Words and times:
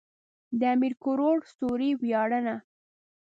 د 0.59 0.61
امير 0.75 0.93
کروړ 1.03 1.37
سوري 1.57 1.91
وياړنه. 2.01 2.55